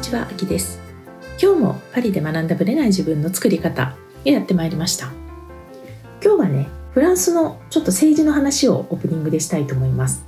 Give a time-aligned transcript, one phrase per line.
[0.00, 0.80] にちは、あきです。
[1.38, 5.12] 今日もパリで学んだぶれない自分の作り方をやってまいりました。
[6.24, 10.24] 今日はね、フランスのちょっと政治の話をオープニングでしたいと思います。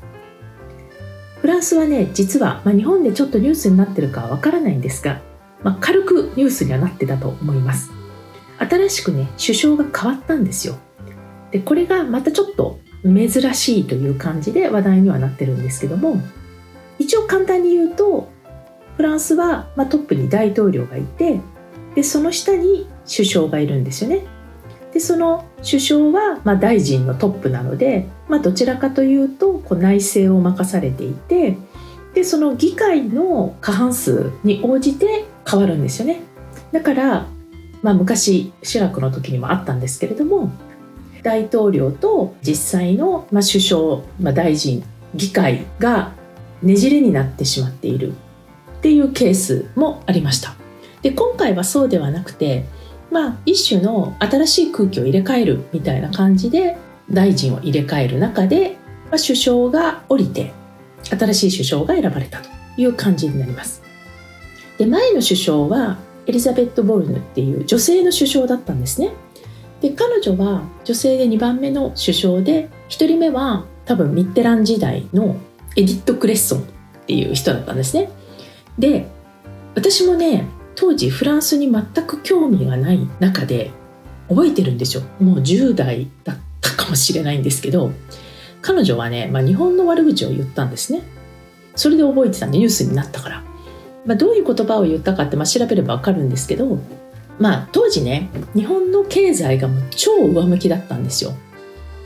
[1.40, 5.22] フランスはね、実は、まあ、日本でちょっとニュースになってるかはわからないんですが、
[5.62, 7.92] まあ、軽くニュースにはなってたと思います。
[8.58, 10.76] 新しくね、首相が変わったんですよ。
[11.50, 16.20] でこれがまたちょっと珍しいという感じで話題にはなってるんですけども
[16.98, 18.31] 一応簡単に言うと
[18.96, 21.40] フランスは、まあ、トップに大統領がいて
[21.94, 24.24] でその下に首相がいるんですよね。
[24.92, 31.56] でその首相は、まあ、大臣のトップなので、まあ、どちらかというとこう内政を任されていて
[32.12, 36.20] でその議会の過半数に応じて変わるんですよね。
[36.72, 37.26] だから、
[37.82, 40.50] まあ、昔シラクの時にもあったんですけれども
[41.22, 44.82] 大統領と実際の、まあ、首相、まあ、大臣
[45.14, 46.12] 議会が
[46.62, 48.14] ねじれになってしまっている
[48.82, 50.56] っていうケースもありました。
[51.02, 52.64] で今回はそうではなくて
[53.12, 56.76] まあ一種の新しい空気を入れ替えるみたいな感じで
[57.08, 60.52] 大臣を入れ替える中で、まあ、首相が降りて
[61.08, 63.82] 新しい首相が選ばれたという感じになります。
[64.78, 69.12] で前の首相はエリザベット・ボルヌっていう女性の首相だったんですね。
[69.80, 75.36] で彼女は女性で2番目の首相で1人目は多分ミッテラン時代の
[75.76, 76.62] エディット・クレッソンっ
[77.06, 78.10] ていう人だったんですね。
[78.78, 79.06] で
[79.74, 83.70] 私もね当時フランスに全く興味がない中で
[84.28, 85.02] 覚えてるんですよ。
[85.20, 87.92] もう10代だったかもしれないんですけど
[88.62, 91.02] 彼女はね、まあ、日本の悪口を言ったんですね。
[91.74, 93.42] それで覚えてたんでニュースになったから、
[94.04, 96.78] まあ、どういう言葉を言ったかって、まあ、調べれば分かるんですけど
[97.38, 101.32] まあ当時ね日本の経済がもう超上向きだったんですよ。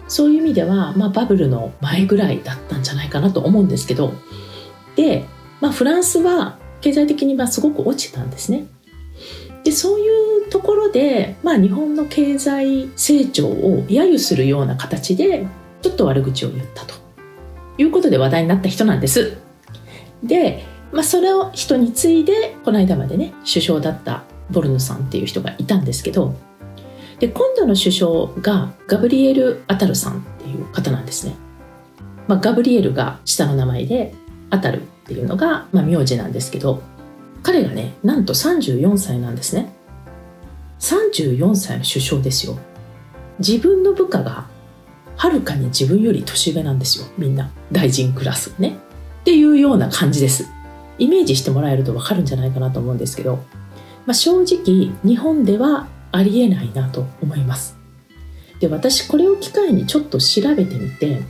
[0.09, 4.13] そういう意味では、まあ、バブルの前ぐらいだったんじゃないかなと思うんですけど。
[4.95, 5.25] で、
[5.61, 8.67] まあ、フランスは経済的にますごく落ちたんですね。
[9.65, 15.45] でそういうところで、まあ、日本の経済成長を揶揄するような形で
[15.83, 16.95] ちょっと悪口を言ったと
[17.77, 19.39] いうことで話題になった人なんです。
[20.23, 26.35] で、まあ、それを人に次いでこの間までね首相だったボルヌさんっていう人がいたんですけど
[27.19, 31.35] で今度の首相がガブリエル・アタルさんっていう方なんですね。
[32.29, 34.15] まあ、ガブリエルが下の名前で
[34.51, 36.83] アタルっていうのが、まあ、名字なんですけど
[37.43, 39.73] 彼がねなんと34歳なんですね。
[40.81, 42.59] 34歳の首相ですよ。
[43.39, 44.47] 自分の部下が
[45.17, 48.77] はるかに自分より年上なんですよみんな大臣クラスね。
[49.21, 50.47] っていうような感じです。
[50.99, 53.37] イメージしてもらえると分かるんじゃないかなと思うんですけど、
[54.07, 57.77] まあ、正直日本ではありえないなと思います
[58.61, 61.21] で私これを機会にちょっと調べてみて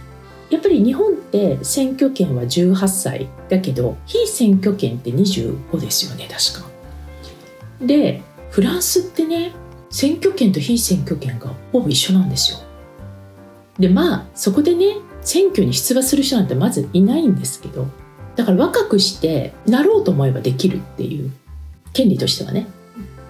[0.51, 6.71] やっぱり日本って選挙権は18歳だけど非選挙権って25ですよね確か。
[7.81, 9.53] でフランスってね
[9.91, 12.59] 選挙権と非選挙権がほぼ一緒なんですよ。
[13.79, 17.87] でまあそこでね選挙に出馬する人なんてまずいないんですけど
[18.37, 21.33] だから若くしてなろうと思えばできるっていう
[21.93, 22.67] 権利としてはね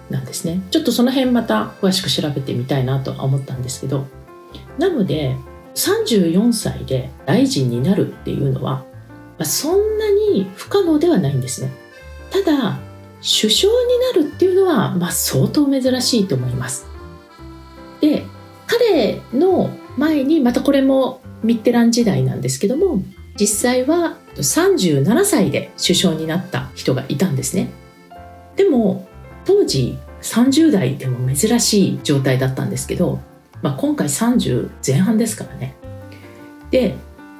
[0.09, 0.61] なんですね。
[0.71, 4.05] ちょっとその辺また詳しく調べてみたいなとは思ったんですけど。
[4.77, 5.35] なので
[5.77, 8.83] 34歳で大臣になるっていうのは、
[9.37, 11.71] まあ、そんなに不可能ではないんですね。
[12.31, 12.79] ただ
[13.19, 16.87] 首相になるっていうのは、まあ、相当珍しいと思います。
[18.01, 18.25] で
[18.65, 23.01] 彼の前にまたこれもミッテラン時代なんですけども
[23.39, 27.69] 実際は37歳で首相になった人がいたんですね。
[28.55, 29.07] でも
[29.45, 33.19] 当時30代でも珍しい状態だったんですけど、
[33.61, 35.75] まあ、今回30前半ですからね。
[36.71, 36.95] で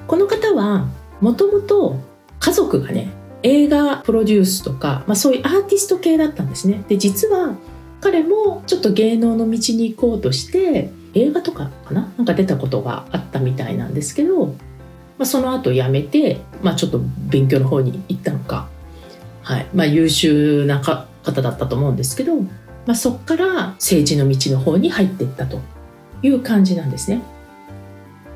[0.08, 0.88] この方は
[1.22, 2.00] もともと
[2.40, 3.10] 家族がね
[3.44, 6.84] 映画プロデュースとか、まあ、そういうアーティスト系だったんですね。
[6.88, 7.56] で実は
[8.00, 12.12] 彼もちょっと芸能の道に行こうとして映画とかかな？
[12.18, 14.54] なんか出たことがあったみたいなんですけど、ま
[15.20, 18.70] あ、その後辞めて、まあ、ちょっと勉強の方に行ったのか、
[19.42, 19.68] はい。
[19.74, 21.08] まあ、優秀な方
[21.42, 22.50] だったと思うんですけど、ま
[22.90, 25.60] あ、そこから政治の道の方に入っていったと。
[26.22, 27.22] いう感じなんですね。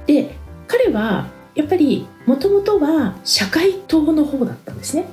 [0.07, 0.35] で
[0.67, 5.05] 彼はやっぱりもともとは社会党の方だったんですね。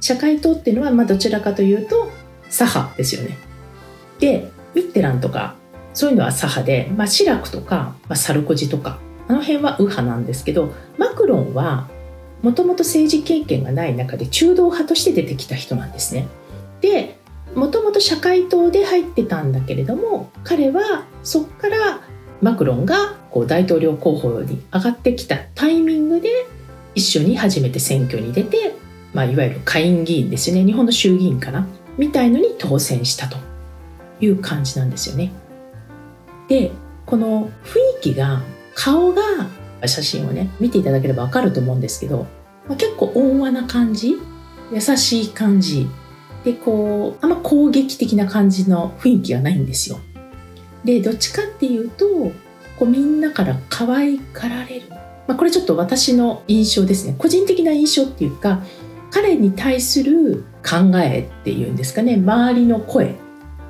[0.00, 2.10] 社会党っていうのはまあどちらかというと
[2.50, 3.38] 左派ですよね。
[4.18, 5.54] でミッテランとか
[5.94, 8.98] そういうのは左派で、まあ、シラクとか、まあ、サルコジとか
[9.28, 11.88] あの辺は右派なんですけどマクロンは
[12.42, 16.26] もともと政治経験がない中で中道派として出てきた人なんですね。
[16.80, 17.11] で
[17.54, 22.00] もともと社会党で入ってたんだけれども彼はそこから
[22.40, 26.30] マクロンがこう大統領候補に上がってきたタイミングで
[26.94, 28.74] 一緒に初めて選挙に出て
[29.12, 30.64] まあ、いわゆる下院議員ですね。
[30.64, 31.66] 日本の衆議院かな。
[31.98, 33.36] みたいのに当選したと。
[34.20, 35.32] いう感じなんですよね。
[36.48, 36.70] で
[37.06, 38.40] この雰囲気が
[38.74, 39.22] 顔が
[39.86, 42.26] 写真をね見ていただければ分かると思うんですけど、
[42.68, 44.14] まあ、結構温和な感じ。
[44.72, 45.88] 優しい感じ。
[46.44, 50.00] でこうあんま攻撃的な感じの雰囲気がないんですよ。
[50.84, 52.06] でどっちかっていうと
[52.78, 58.62] こうみんなから可愛がられる、まあ、これちょっと私の印象ですね個人的な印象っていうか
[59.12, 63.14] 彼に対する考えっていうんですかね周りの声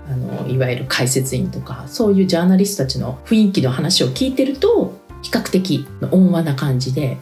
[0.09, 7.19] あのいわゆる解説員とかそういうジャーナリストたちの雰囲気の話を聞いてると比較的温和な感じで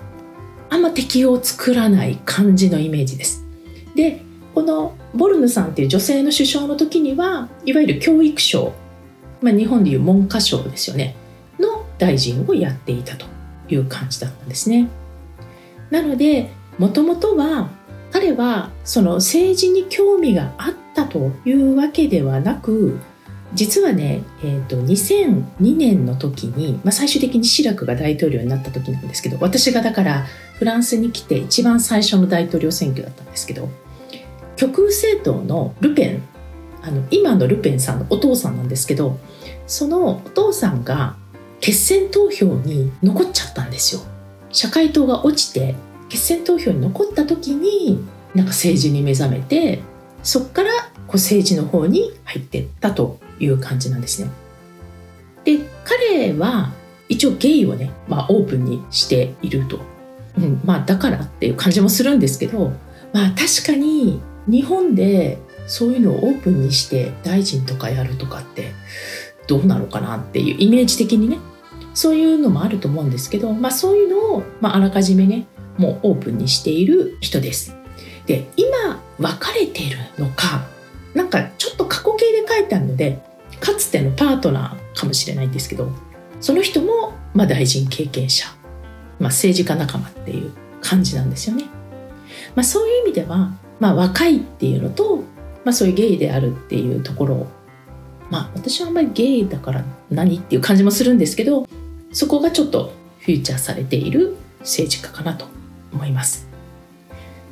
[0.69, 3.45] あんま敵を作らない感じのイメージです。
[3.97, 4.23] で
[4.55, 8.73] このボルヌさんっていう女性の首相の時にはいわゆる教育省、
[9.41, 11.15] まあ、日本でいう文科省ですよね
[11.59, 13.27] の大臣をやっていたと
[13.69, 14.89] いう感じだったんですね。
[15.91, 17.71] なのでもともとは
[18.13, 22.99] 彼はその政治に興味があったというわけではなく
[23.53, 33.69] 実はね、えーと、2002年の時に、まあ、最終的にシラクが大統領になった時なんですけど私がだからフランスに来て一番最初の大統領選挙だったんですけど
[34.61, 36.23] 極右政党のルペン
[36.83, 39.19] あの今のルペンさんのお父さんなんですけど
[39.67, 41.17] そのお父さんが
[41.61, 44.03] 決選投票に残っちゃったんですよ。
[44.53, 45.77] 社会党が落ちて
[46.11, 48.05] 決選投票に残った時に
[48.35, 49.81] なんか政治に目覚めて
[50.23, 50.71] そこから
[51.07, 54.31] こう政治の方に入ってったという感じなんですね。
[55.45, 56.71] で彼は
[57.09, 59.81] 一応ゲイをね、まあ、オープンにしていると、
[60.37, 62.73] うんまあ、だからっていう感じもするんですけど、
[63.15, 68.73] まあ、確かに日本でそういうのをオープンにして大臣とかやるとかって
[69.47, 71.39] どうなのかなっていうイメージ的にね
[71.95, 75.47] そういうのもあると思うんですけど、まあ、そういうのを、まあ、あらかじめね
[75.77, 77.77] もうオープンにしている人です。
[78.27, 80.65] で今別れてるのか
[81.15, 83.21] なんかちょっと過去形で書いてあるので
[83.59, 85.91] かつてのパートナーかもしれないんですけど
[86.41, 88.47] その人もまあ大臣経験者、
[89.19, 91.65] まあ、政治家仲間っていう感じなんですよね。
[92.55, 95.17] まあ、そういう意味では、まあ、若いっていうのと、
[95.65, 97.47] まあ、そういうゲイであるっていうところ
[98.31, 101.67] まあ私はあんまりゲイだから何っていう感じもするんですけど
[102.13, 105.47] そこがちょっとフューチャーされている政治家かなと
[105.93, 106.49] 思います。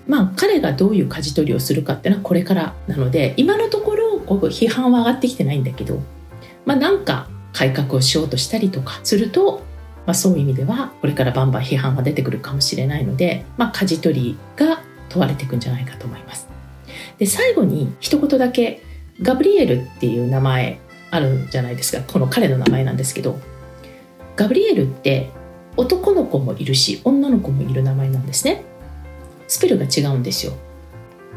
[0.07, 6.01] まあ彼がどういう舵取りをするかっていうのはこれからなので今のところここ批判は上がってきてないんだけど
[6.65, 9.63] まあなんか改革をしようとしたりとかすると、
[10.07, 14.83] まあ、そういう意味ではこれからバンバン批判は出てくるかもしれないので、まあ、舵取りが
[15.19, 16.49] 問われていくんじゃないかと思います。
[17.19, 18.83] で最後に一言だけ
[19.21, 20.79] ガブリエルっていう名前
[21.11, 22.03] あるんじゃないですか。
[22.07, 23.41] この彼の名前なんですけど
[24.37, 25.31] ガブリエルって
[25.77, 28.63] 男の子もいるし女の子もいる名前なんですね。
[29.49, 30.53] スペルが違うんですよ。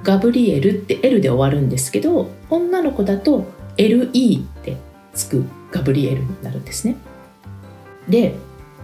[0.04, 3.46] ガブリエルって L で終わるんですけど女の子だと
[3.78, 4.78] LE って
[5.14, 6.96] つくガブリエルになるんですね。
[8.08, 8.36] で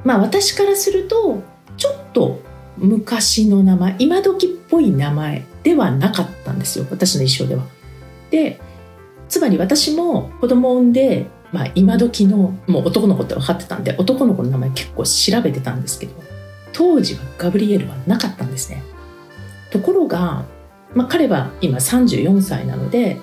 [0.03, 1.41] まあ私からすると
[1.75, 2.39] ちょっと
[2.77, 7.65] 昔の名前今時っぽい名前ではなかったんですよ私の印象では。
[8.29, 8.59] で
[9.29, 16.13] つまり私も子供を産んでまあ、今時のもう男の子って分かってたんで男の子の名前結構調べてたんですけど
[16.73, 18.83] 当時はガブリエルはなかったんですね。
[19.71, 20.45] ところが、
[20.93, 23.17] まあ、彼は今34歳なので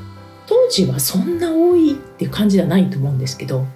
[0.46, 3.66] 当時はそんな多いっていう感じではないと思うんですけど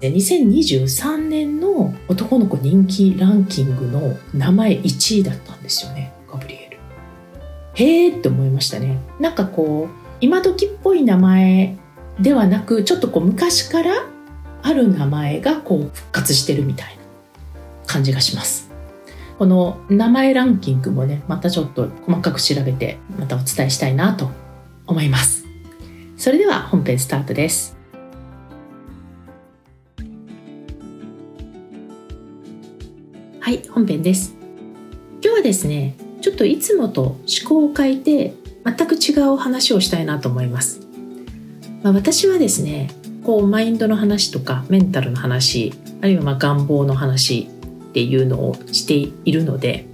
[0.00, 6.78] 2023年の男の子人気ランキングの名前1位だったんですよねガブリエル。
[7.74, 8.98] へえって思いましたね。
[9.18, 11.76] なんかこう今時っぽい名前
[12.20, 14.06] ではなくちょっとこう昔から
[14.62, 17.02] ある名前がこう復活してるみたいな
[17.86, 18.70] 感じがします。
[19.38, 24.30] この名前ランキングもねまたちょっと細かく調べてまたお伝えしたいなと
[24.86, 25.44] 思います。
[26.16, 27.77] それでは本編スタートです。
[33.48, 34.36] はい本編です
[35.22, 40.86] 今日はですねちょっといつもと思考を変えて全く違う話をしたいなと思います
[41.82, 42.90] まあ、私はですね
[43.24, 47.48] こうマインドの話とかメンタルの話あるいはま願望の話
[47.88, 48.92] っていうのをして
[49.24, 49.86] いるので、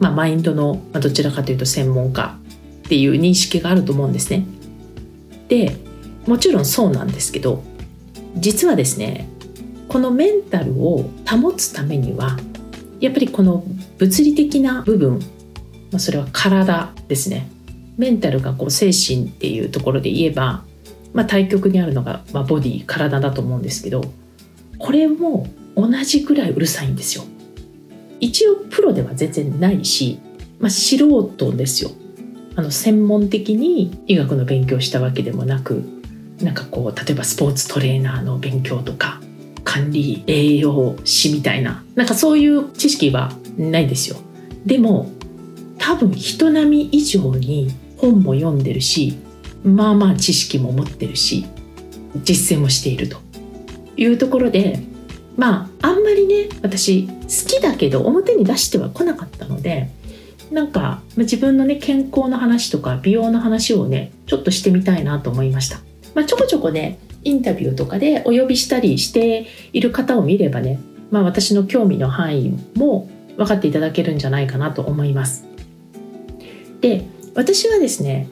[0.00, 2.36] まあ、マインドのどちらかというと専門家
[2.86, 4.44] っていう認識があると思うんですね。
[5.46, 5.76] で
[6.26, 7.62] もちろんそうなんですけど
[8.34, 9.28] 実はですね
[9.86, 12.36] このメンタルを保つためには
[13.00, 13.64] やっぱりこの
[13.98, 15.18] 物理的な部分、
[15.90, 17.50] まあ、それは体ですね。
[17.96, 20.64] メンタルがこう精神っていうところで言えば
[21.16, 24.02] まあ、対極にあるのが、まあ、ボディ体だと思うんですけど
[24.78, 27.24] これも同じぐらいうるさいんですよ。
[28.20, 30.18] 一応プロでは全然ないし、
[30.58, 31.90] まあ、素人ですよ。
[32.54, 35.82] あの専門的に医学の勉強したわけでもなく
[36.40, 39.20] なんかこう例えばスポーツトレーナーの勉強とか
[39.66, 41.84] 管理栄養士みたいな。
[41.96, 44.16] なんかそういう知識はないですよ。
[44.64, 45.10] でも
[45.78, 49.18] 多分人並み以上に本も読んでるし
[49.64, 51.46] まあまあ知識も持ってるし
[52.22, 53.18] 実践もしていると。
[53.98, 54.80] いうところで
[55.36, 57.12] まああんまりね私好
[57.48, 59.90] きだけど表に出しては来なかったので
[60.50, 65.78] なんか自分のね健康の話とか美容の話をねちょっとしてみたいなと思いました、
[66.14, 70.78] まあ、ちょこちょこねインタビューとかでお呼びしたりしている方を見ればね、
[71.10, 75.44] まあ、私の興味の範囲も分かっていただけるんじゃないかなと思います
[76.80, 77.04] で
[77.34, 78.28] 私はですね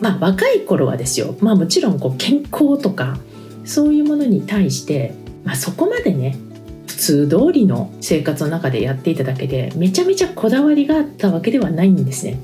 [0.00, 3.18] まあ若い頃はですよまあもちろんこう健康とか
[3.66, 5.12] そういうものに対して、
[5.44, 6.38] まあ、そこまでね
[6.86, 12.38] 普通通りの生活の中でやっていただけでめちゃめちゃこだわりがあったわけではないんですね。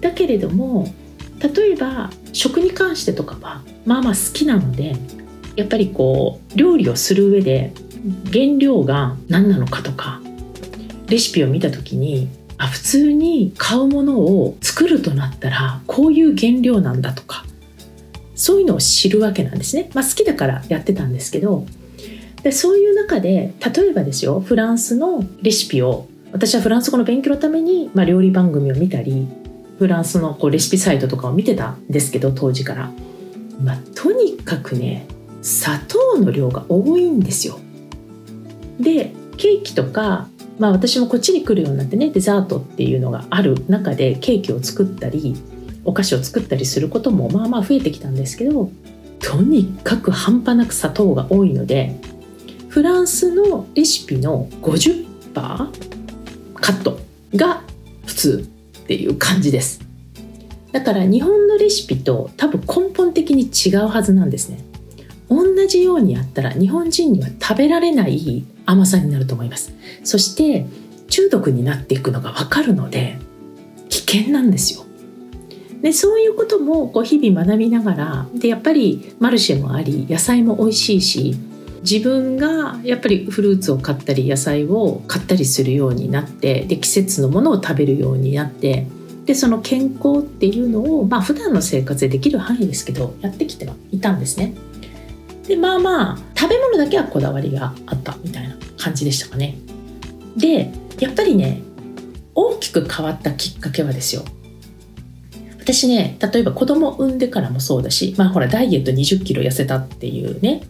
[0.00, 0.92] だけれども
[1.48, 4.96] 例えば食に関してとかはまあまあ好きなので
[5.56, 7.72] やっぱりこう料理をする上で
[8.32, 10.20] 原料が何なのかとか
[11.08, 17.44] レシピを見た時にあ普通に買うものを作るとなったらこういう原料なんだとか
[18.34, 19.90] そういうのを知るわけなんですね。
[19.94, 21.66] まあ、好きだからやってたんですけど
[22.42, 29.28] でそういう中で例えばですよフランスのレシピを私はフランス語の勉強のために、まあ、料理番組を見たり
[29.78, 32.90] フランスのこうレシピサイトとかを見てたんですけど当時から、
[33.62, 35.06] まあ、とにかくね
[35.42, 37.58] 砂糖の量が多いんですよ。
[38.80, 40.28] でケーキとか、
[40.58, 45.36] まあ、私もこっちに来るようになってねデザートっていうのがある中でケーキを作ったり
[45.84, 48.70] お菓子を作ったりすることもまあまあ増えてきたんですけど
[49.20, 51.98] とにかく半端なく砂糖が多いので
[52.68, 56.98] フランスのレシピの50%カット
[57.34, 57.62] が
[58.06, 58.53] 普通
[58.84, 59.80] っていう感じです。
[60.72, 64.58] だから日本のレシピと多分根本的に違うはずなんですね。
[65.28, 69.72] 同じようにやったら日本人には食べられない甘さになると思います。
[70.04, 70.66] そして
[71.08, 73.18] 中毒になっていくのが分かるので
[73.88, 74.84] 危険なんですよ。
[75.80, 81.36] でそういうこともこう日々学びながらでやっぱりマルシェもあり野菜も美味しいし
[81.88, 88.86] 自分がやっぱりフルーツを買ったり野菜を買ったりするようになってで季節のものを食べるようになって
[89.26, 94.54] でその健康っていうのをまあ普段の生活でできる範囲ですけどやってきてはいたんですね。
[95.46, 99.56] でまあまあ食べ物だけはこだわりがあったみたいな感じでしたかね。
[100.36, 101.60] でやっぱりね
[102.34, 104.24] 大きく変わったきっかけはですよ
[105.60, 110.62] 私ね例えば子供産んでからもそうだしまあほらダイエット2 0キロ痩せたっていうね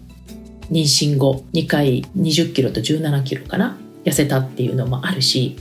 [0.71, 3.77] 妊娠後2回20キロと17キロかな？
[4.05, 5.57] 痩せたっていうのもあるし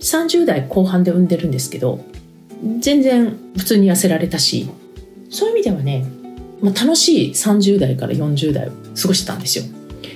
[0.00, 2.04] 30代後半で産んでるんですけど
[2.80, 4.68] 全然普通に痩せられたし
[5.30, 6.06] そういう意味ではね、
[6.60, 9.64] まあ、楽しい30代から40代を過ごしてたんですよ。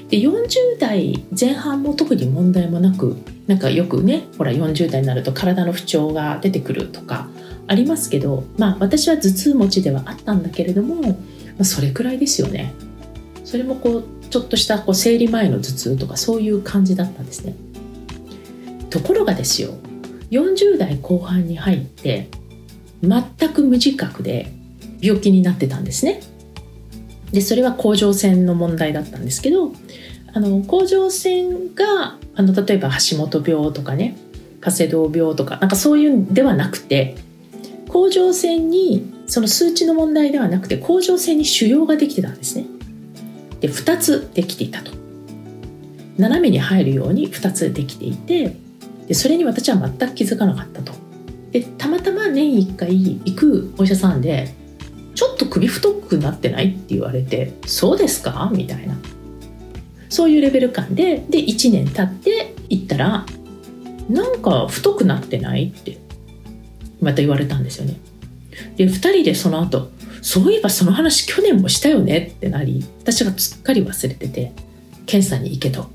[0.09, 7.29] で40代前半も特に問題もなくなんかよくねほら40代になると体の不調が出てくるとか
[7.67, 11.17] ありますけどまあ私は頭痛持ちではあったんだけれども、ま
[11.61, 12.75] あ、それくらいですよね。
[13.53, 17.55] それもこうちょっとしたこう生理前の頭痛とかそういう感じだったんですね。
[18.89, 19.75] ところがですよ
[20.31, 22.31] 40代後半に入って
[23.03, 24.51] 全く無自覚で
[25.03, 26.23] 病気になってたんですね。
[27.31, 29.71] でそれは甲状腺の問題だったんですけど
[30.33, 34.17] あの甲状腺があの例えば橋本病とかね
[34.63, 37.17] カセドウ病とかなんかそういうんではなくて
[37.91, 42.65] 甲状腺にその数値の問題ではなくて甲状腺に腫瘍ができてたんですね。
[43.63, 44.93] で2つできていたと
[46.19, 48.57] 斜めに入るように2つできていて
[49.09, 50.93] でそれに私は全く気づかなかったと
[51.53, 52.91] でたまたま年1回
[53.25, 54.53] 行くお医者さんで
[55.15, 58.97] 「ちょっと首太くなってない?」って言われて「そうですか?」みたいな
[60.09, 63.27] そういうレベル感でで1年経って行ったら
[64.11, 65.99] 「なんか太くなってない?」って
[67.01, 67.97] また言われたんですよね。
[68.77, 69.91] で2人でその後
[70.23, 74.53] そういえばその話去年もしたよねってなり私がすっかり忘れてて
[75.05, 75.91] 検査に行けと。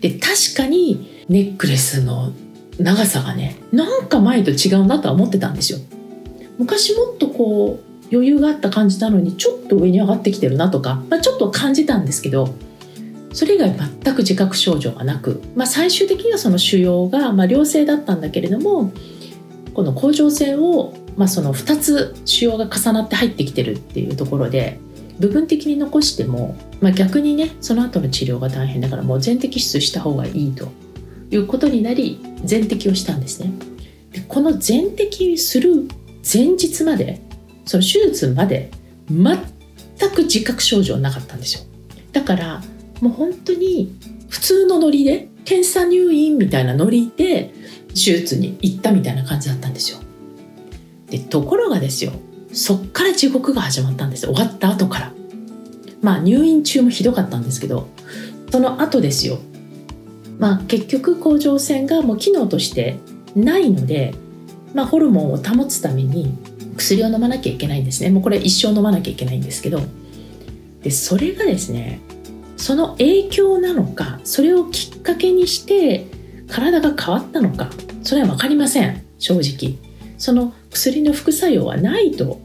[0.00, 2.32] で確かにネックレスの
[2.78, 5.78] 長さがねなんか前と違うなとは思ってたんですよ。
[6.58, 12.54] 昔もっとこう余裕があった感じなのにちょっと上に上がってきてるなとか、まあ、ちょっと感じたんですけど
[13.32, 18.92] それ以外全く自覚症状がなく、まあ、最終的にはその腫瘍が、まあ、良性だったんだけれども
[19.72, 24.78] この甲状腺をまあ、その2つ腫瘍が重なって入ってきてるっていうところで
[25.18, 30.68] 部分的に残しても、まあ、逆にねその後の治療が大変だからもう全摘出した方がいいと
[31.30, 33.52] いうことになり全摘をしたんですね。
[34.12, 35.88] でこの全摘する
[36.32, 37.20] 前日まで
[37.64, 38.70] その手術まで
[39.10, 39.36] 全
[40.10, 41.62] く自覚症状なかったんですよ
[42.12, 42.62] だから
[43.00, 43.96] もう本当に
[44.28, 47.52] 普通のノリで検査入院みたいなノリで
[47.88, 49.98] 手術に行ったみたいな感じだったんですよ
[51.12, 52.12] でところがですよ。
[52.54, 54.26] そっから地獄が始まったんです。
[54.26, 55.12] 終わった後から。
[56.00, 57.86] まあ入院中もひどかったんですけど
[58.50, 59.38] その後ですよ。
[60.38, 62.98] まあ結局甲状腺がもう機能として
[63.36, 64.14] ないので、
[64.72, 66.34] まあ、ホルモンを保つために
[66.78, 68.08] 薬を飲まなきゃいけないんですね。
[68.08, 69.80] もうこれ一生飲まなきゃいけないんですけど。
[70.82, 72.00] でそれがですね
[72.56, 76.06] その影響なのかそれをきっかけにして
[76.48, 77.70] 体が変わったのか
[78.02, 79.04] それは分かりません。
[79.18, 79.76] 正直。
[80.16, 82.40] その薬の副作用はないと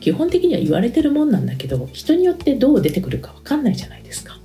[0.00, 4.38] 基本的には言われてるもんなんだけど人によってどう出てくるか分かんないじゃないですか。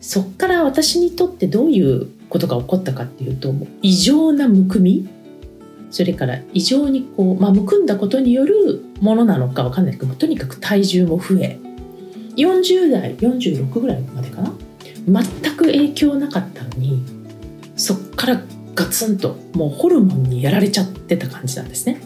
[0.00, 3.52] そっから私にとってどういうことが起こったかっていうと
[3.82, 5.08] 異常なむくみ。
[5.90, 9.98] それから異常にこう、まあ、むくんだことによるものなのか分かんない。
[9.98, 11.58] けどとにかく体重も増え。
[12.36, 14.52] 40代46ぐらいまでかな。
[15.06, 17.02] 全く影響なかったのに
[17.76, 18.42] そっから
[18.74, 22.00] ガツンともうホルモンにやられちゃってた感じなんですね。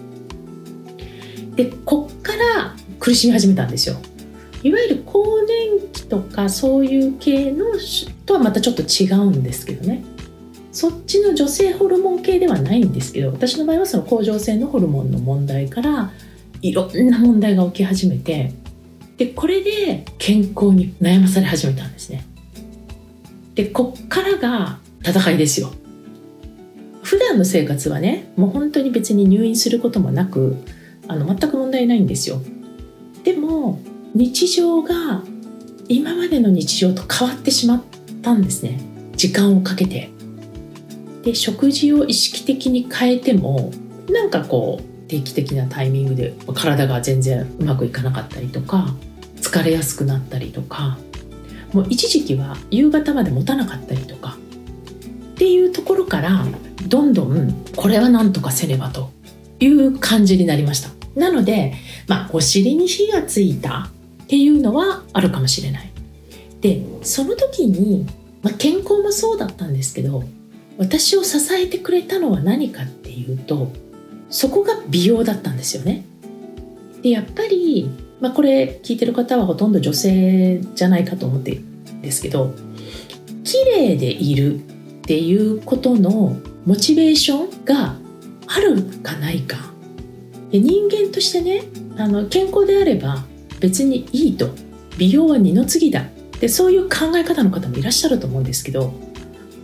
[1.65, 3.97] でこっから苦しみ始めたんですよ。
[4.63, 7.67] いわゆる更年期とかそういう系の
[8.25, 10.03] とはまたちょっと違うんですけどね。
[10.73, 16.13] そっちの女性ホルモン系ではないんですけど私の場合はその甲状腺のホルモンの問題から
[16.63, 18.53] いろんな問題が起き始めて
[19.17, 22.25] でこれで健康に悩まされ始めたんですね。
[23.55, 25.73] でこっからが戦いですよ。
[27.03, 30.57] 普段の生活はねもう本当に別に入院することもなく
[31.11, 32.41] あの全く問題ないんですよ。
[33.25, 33.81] でも
[34.15, 35.23] 日常が
[35.89, 37.83] 今までの日常と変わってしまっ
[38.23, 38.81] たんですね。
[39.17, 40.11] 時間をかけて。
[41.25, 43.73] で食事を意識的に変えても
[44.09, 48.95] なんかこう定期的なタイミングで体が全然うまくいかなかったりとか
[49.37, 50.97] 疲れやすくなったりとか
[51.75, 54.39] もう一時期は夕方まで持たなかったりとか
[55.33, 56.47] っていうところから
[56.89, 59.11] どんどんこれは何とかせねばと
[59.59, 61.00] いう感じになりました。
[61.21, 61.75] なので、
[62.09, 63.91] まあ、お尻に火がついた
[64.25, 65.91] っていうのはあるかもしれない
[66.61, 68.07] でその時に、
[68.43, 70.25] まあ、健康もそうだったんですけど
[70.79, 73.71] 私を支えてくれたのは何かっていうと
[74.31, 76.05] そこが美容だったんですよね。
[77.03, 82.55] でやっぱり、まあ、これ聞いてる方はほとんど女性じゃないかと思ってるんですけど
[83.43, 84.61] 綺麗でいるっ
[85.03, 87.97] ていうことのモチベーションが
[88.47, 89.57] あるかないか
[90.59, 91.63] 人間としてね
[91.97, 93.25] あの健康であれば
[93.61, 94.51] 別にいいと
[94.99, 96.05] 美容は二の次だ
[96.41, 98.93] でそういう考え方の方もいらっしゃると思うんですけど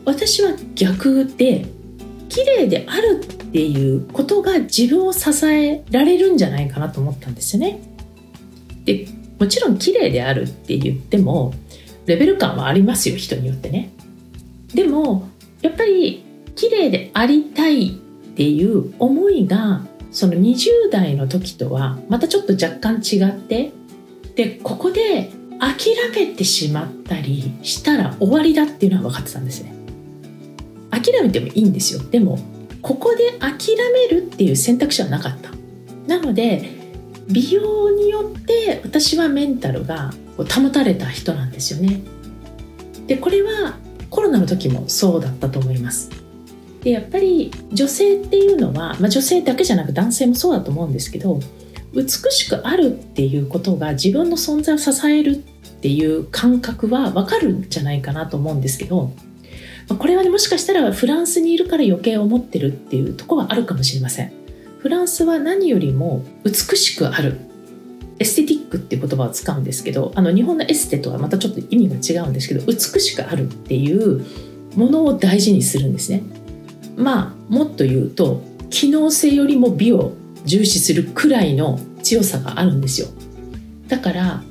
[0.05, 1.67] 私は逆で
[2.29, 7.81] 綺麗であるっていうことが自分を支えられるんじゃないかなと思ったんですよね。
[8.85, 11.55] でもちろん綺麗であるって言っても
[12.07, 13.91] レベル感はありますよ人によってね。
[14.75, 15.29] でも
[15.63, 17.91] やっぱり綺麗でありたいっ
[18.37, 23.73] ていう思いがその20代の時とはまたちょっと若干違って
[24.35, 29.75] でここで諦めてしまったりしたら終わりだっていうのは分かってたんですね。
[30.91, 32.03] 諦めてもいいんですよ。
[32.11, 32.39] でも
[32.83, 35.51] ここで諦めるっていう選択肢はなかった。
[36.07, 36.71] なので
[37.29, 42.03] 美容によって私はメンタルが保たれた人なんですよね。
[43.07, 43.79] でこれは
[44.11, 46.11] コロナの時もそうだったと思います。
[46.87, 51.41] でやっぱり女性っていうのは、まあ、女性だけじゃなく男性もそうだと思うんですけど
[51.93, 55.37] 美しくあるっていうことが自分の存在を支えるっ
[55.81, 59.11] ていう感覚は分かるんじゃないかなと思うんですけど
[59.99, 64.33] これはねもしかしたらフランスにいるから余計思ってるっていうとこはあるかもしれません。
[64.79, 67.41] フランスは何よりも美しくある。
[68.21, 74.25] エステティックっていう言葉を使うんですけどあの日本のエステとはまたちょっと意味が違うんですけど美しくあるっていう
[74.77, 76.23] ものを大事にするんですね。
[76.97, 80.13] まあもっと言うと機能性よりも美を
[80.45, 83.09] 重視するくらいの強さがあるんですよ。
[83.89, 84.43] だから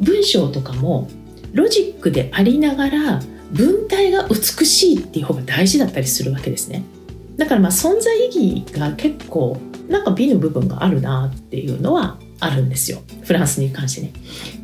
[0.00, 1.08] 文章とかも
[1.52, 3.20] ロジックでありながら
[3.52, 6.84] 文体が美しいっていう方が大事だったりするわけですね。
[7.36, 12.98] だからまあ存在意義が結構なんか美の部分があるなっていうのはあるんですよ。
[13.22, 14.12] フランスに関してね。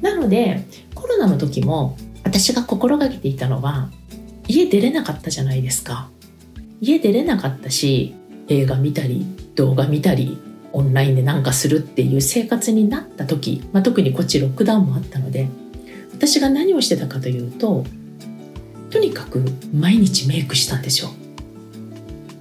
[0.02, 3.90] なのでコロナの時も私が心がけていたのは
[4.48, 6.08] 家出れなかったじゃないですか。
[6.80, 8.14] 家出れなかったし
[8.48, 10.38] 映画見たり動画見たり
[10.72, 15.48] オンラインでなんかするっていう生活になった時、まあ、特にこっちロックダウンもあったので
[16.12, 17.84] 私が何をしてたかというと
[18.90, 21.10] とにかく毎日メイクしたんですよ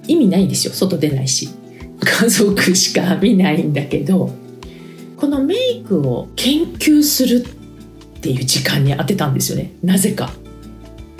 [0.06, 1.48] 意味ないんですよ外出ないし
[2.00, 4.30] 家族しか見ないんだけど
[5.16, 7.44] このメイクを研究する
[8.18, 10.30] っていう時間に当てたんですよねなぜか。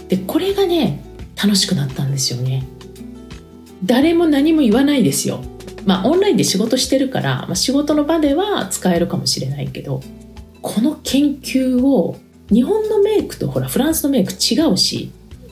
[0.09, 1.03] でこれがね
[1.41, 2.67] 楽しくなったんですよね。
[3.85, 5.43] 誰も何も言わないですよ。
[5.87, 10.03] まあオンラインで仕事してるから、まあ、仕事の場では使えるかもしれないけど
[10.61, 12.17] この研究を
[12.51, 15.11] 日本のメイクとほらフランスのメイク違うし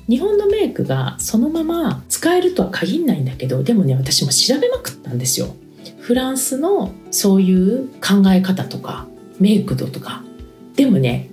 [0.08, 5.54] 日本のメイクがそのまま使えるとは限らないんだけどでもね私も調べまくったんですよ。
[6.00, 9.06] フランスのそういう考え方とか
[9.38, 10.22] メイク度とか
[10.74, 11.28] でもね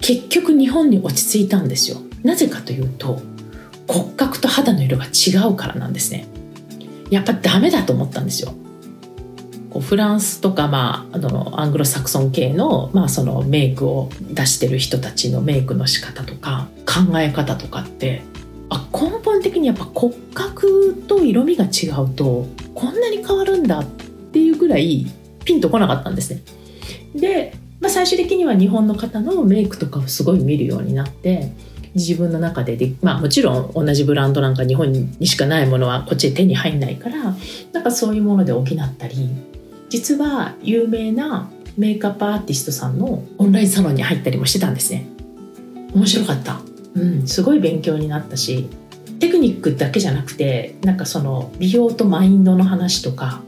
[0.00, 1.98] 結局日本に落ち着いたんですよ。
[2.22, 3.20] なぜかというと
[3.86, 6.26] 骨格と肌の色が違うからなんですね。
[7.10, 8.52] やっぱダメだと思ったんですよ。
[9.70, 18.22] こうフランスとか、まあ、あのアングロサクソン系の,、まあそのメイクを出してる人たちのメイクの仕方とか考え方とかって
[18.70, 23.86] あ根本的にやっぱ骨格と色味が違うとこんなに変わるんだっ
[24.32, 25.06] ていうぐらい
[25.44, 26.42] ピンとこなかったんですね。
[27.14, 31.52] で、まあ、最終的には日本の方のメイクとかをすごい見るようになって
[31.94, 37.34] 自分の中でで、まあ、もちろん同じブランドなんか日本にしかないものはこっちで手に入んないから
[37.72, 38.64] なんかそういうもので補っ
[38.98, 39.28] たり
[39.88, 45.06] 実は有名なメイクアップアーティストさんのオンラインサロンに入ったりもしてたんですね。
[45.94, 46.60] 面白かった。
[46.94, 48.68] うんすごい勉強になったし
[49.20, 53.40] テクニックだけじゃなくてなんかその美容とマインドの話とか、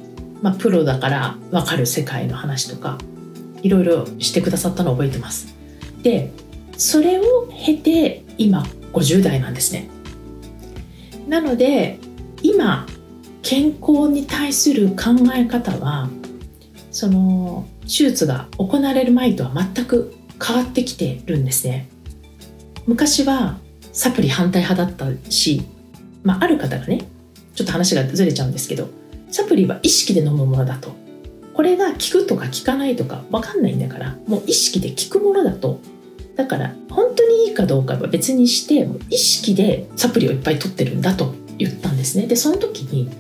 [0.43, 2.99] まあ、プロだから分かる世界の話とか
[3.63, 5.55] いろいろしてくださったのを覚えてます。
[6.03, 6.33] で
[6.81, 8.63] それを経て今
[8.95, 9.91] 50代なんですね。
[11.29, 11.99] なので
[12.43, 12.87] 今
[13.43, 16.09] 健康に対する考え方は
[16.91, 21.91] その手術が行われる前とは全く変わってきてるんですね。
[22.87, 23.59] 昔は
[23.93, 25.63] サプリ反対派だったし、
[26.25, 27.07] まあ、ある方がね
[27.55, 28.89] ちょっと話がずれちゃうんですけど
[29.31, 30.95] サプリは意識で飲むものだと。
[31.53, 35.79] これが効くとか効かないとか分かんないんだからもう意識で効くものだと
[36.41, 42.27] だから本当にいいかどうかは別にして意識でサプリをいっぱい取ってるんだと言ったんですね。
[42.27, 43.11] でその時に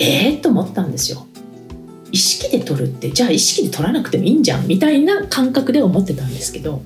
[0.00, 1.24] ええー、と思ったんですよ。
[2.10, 6.82] 意識で取るってじゃあ意識で取らなくてもいいんじゃんみたいな感覚で思ってたんですけど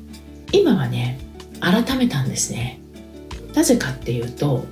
[0.52, 1.20] 今はね
[1.60, 2.80] 改めたんですね。
[3.54, 4.66] なぜかっていうと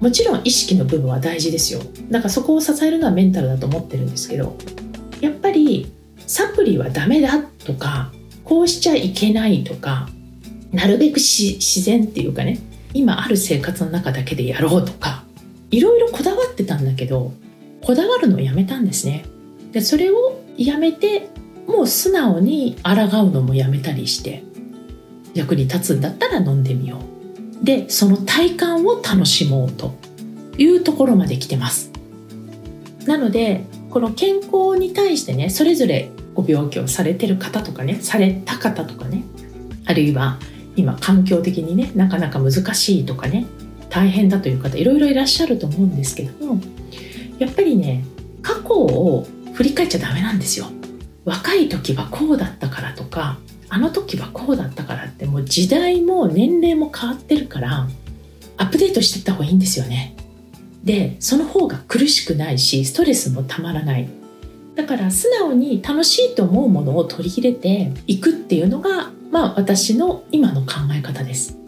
[0.00, 1.80] もちろん意識の部分は大事ですよ。
[2.10, 4.56] だからそこを支えるのはメンタルだと思ってるんですけど
[5.20, 5.92] やっぱり
[6.26, 8.10] サプリはダメだとか
[8.44, 10.08] こうしちゃいけないとか
[10.74, 12.58] なるべく自然っていうかね
[12.92, 15.24] 今ある生活の中だけでやろうとか
[15.70, 17.32] いろいろこだわってたんだけど
[17.82, 19.24] こだわるのをやめたんですね。
[19.72, 21.28] でそれをやめて
[21.66, 24.44] もう素直に抗うのもやめたりして
[25.34, 26.98] 役に立つんだったら飲んでみよ
[27.62, 27.64] う。
[27.64, 29.94] でその体感を楽しもうと
[30.58, 31.90] いうところまで来てます。
[33.06, 39.24] なのでこの健康に対してねそれぞれご病気をされてる方とかねされた方とかね
[39.86, 40.38] あるいは
[40.76, 43.46] 今環境的にねなかなか難しいとかね
[43.90, 46.60] 大変だという方いろいろいらっしゃると思うんですけども
[47.38, 48.04] やっぱりね
[48.42, 50.66] 過去を振り返っちゃダメなんですよ。
[51.24, 53.38] 若い時はこうだったからとか
[53.70, 57.88] あの時はこうだったからってもう時代も年齢も変わってるから
[58.56, 60.14] アップデートしていった方がいいんですよね。
[60.82, 64.08] でその方が苦しくないしストレスもたまらない。
[64.74, 71.58] だから素直に楽しいと思うものを取り入れていくっていうのがまあ私の今の考え方です。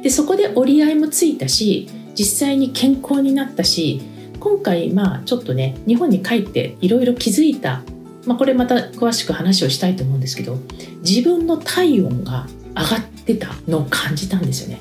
[0.00, 4.00] でそこで折り合いもついたし実際に健康になったし
[4.38, 7.82] 今回まあちょっとね日本に帰っていろいろ気づいた、
[8.26, 10.56] まあ、これまた詳しく話をしたいと思うんですけど
[11.00, 14.80] 自分の体温が上がってたのを感じたんですよね。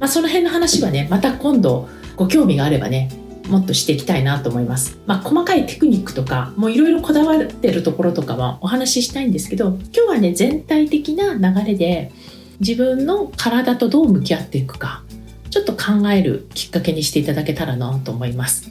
[0.00, 3.10] まあ、その辺の話はねまた今度ご興味があればね
[3.48, 4.98] もっとしていきたいなと思います。
[5.06, 12.12] まあ、細かいテクニックとか、もういろいろこだわってるところとかはお話ししたいんですけど、今日はね、全体的な流れで
[12.60, 15.02] 自分の体とどう向き合っていくか、
[15.50, 18.70] ちょっと考えるきっかけにしていただけたらなと思います。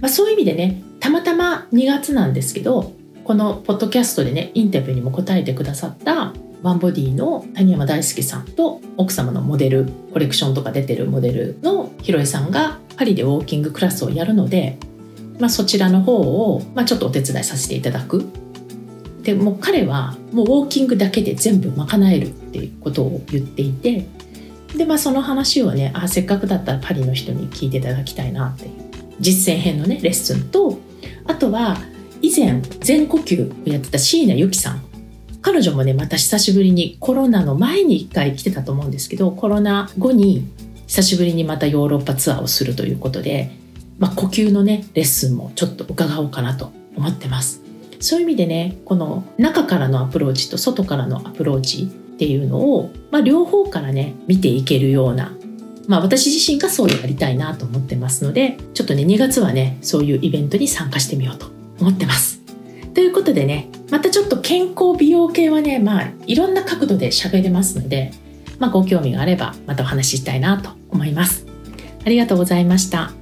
[0.00, 2.92] まあ、そういう意味でね、たまたま2月なんですけど、
[3.24, 6.32] このポッドキャストでね、インタビューにも答えてくださった
[6.62, 14.78] ワンボディの谷山大輔さんと奥様のモデルコレクションとか出てるモデルのひろえさんがパリでウォーキングクラスをやるので、
[15.38, 18.24] まあ、そちらの方を、まあ、ちょっとお手伝いさせていただく。
[19.22, 24.06] でもう彼はもうウォーキングだけで全部賄えるっていうことを言っていて
[24.76, 28.70] で、まあ、その話をねあせっかくだったらパリの人に聞いていただきたいなっていう
[29.20, 30.78] 実践編のねレッスンと
[31.26, 31.78] あとは
[32.20, 34.84] 以前全呼吸をやってた椎名由紀さん
[35.40, 40.46] 彼女もねまた久しぶりにコロナの前に1回来てたと思うんですけどコロナ後に
[40.94, 43.50] 久しぶりにまたヨーロッパツアーをするということで
[43.98, 47.62] まあ、呼吸のねレッスンもちょっと伺おうかなと思ってます。
[48.00, 55.32] そういう意味でねこの中からのアプローチと外からのアプローチっていうのを、まあ、両方からね見ていけるような
[55.88, 61.46] まあ私自身がそうやりたいなと思ってますのでちょっとね2月はねそういうイベントに参加してみようと
[61.80, 62.40] 思ってます。
[62.92, 68.12] ということでねまたちょっと健康美容系はねまあいろんな角度で喋れますので、
[68.58, 71.46] まあ、ご興味があればまたお話ししたいなと思います。
[72.04, 73.12] ありがとうございました。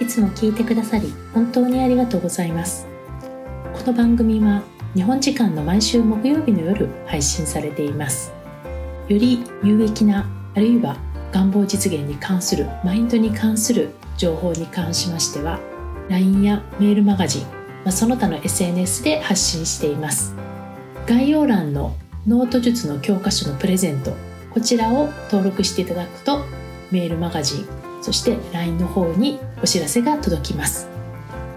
[0.00, 2.86] いつも聞いてくださり本当にありがとうございます。
[3.72, 4.62] この番組は
[4.94, 8.32] 日本時間の毎週木曜日の夜配信されています。
[9.08, 10.96] より有益なあるいは
[11.32, 15.60] 願望実現に関するマインドに関する情報に関しましては
[16.08, 17.48] LINE やメールマガジン、ま
[17.86, 20.34] あ、その他の SNS で発信しています。
[21.06, 21.94] 概要欄の
[22.26, 24.12] ノート術の教科書のプレゼント。
[24.52, 26.44] こちらを登録していただくと
[26.90, 27.68] メールマガジン
[28.02, 30.88] そして LINE の方にお知らせが届きます。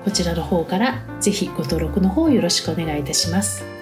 [0.03, 3.72] こちらの方からぜひご登録の方よろしくお願いいたします。